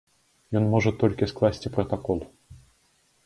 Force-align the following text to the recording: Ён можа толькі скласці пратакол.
Ён 0.59 0.63
можа 0.75 0.91
толькі 1.03 1.29
скласці 1.33 1.71
пратакол. 1.75 2.19